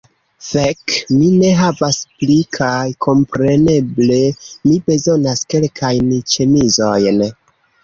Fek', 0.43 0.93
mi 1.17 1.27
ne 1.41 1.51
havas 1.59 1.99
pli. 2.21 2.37
Kaj 2.57 2.87
kompreneble 3.07 4.19
mi 4.71 4.75
bezonas 4.89 5.47
kelkajn 5.55 6.11
ĉemizojn 6.35 7.25